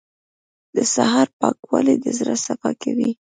•د 0.75 0.77
سهار 0.93 1.27
پاکوالی 1.39 1.95
د 2.03 2.05
زړه 2.17 2.35
صفا 2.45 2.71
کوي. 2.83 3.09